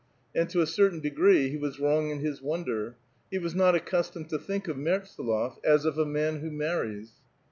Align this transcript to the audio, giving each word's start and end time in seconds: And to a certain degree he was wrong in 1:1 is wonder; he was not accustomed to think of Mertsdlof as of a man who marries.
And 0.33 0.49
to 0.49 0.61
a 0.61 0.65
certain 0.65 0.99
degree 0.99 1.49
he 1.49 1.57
was 1.57 1.79
wrong 1.79 2.09
in 2.09 2.21
1:1 2.21 2.25
is 2.25 2.41
wonder; 2.41 2.95
he 3.29 3.37
was 3.37 3.53
not 3.53 3.75
accustomed 3.75 4.29
to 4.29 4.39
think 4.39 4.67
of 4.67 4.75
Mertsdlof 4.75 5.59
as 5.63 5.85
of 5.85 5.99
a 5.99 6.07
man 6.07 6.39
who 6.39 6.49
marries. 6.49 7.11